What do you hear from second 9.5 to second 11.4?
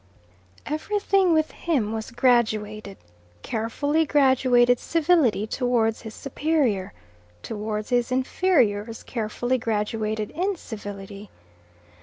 graduated incivility.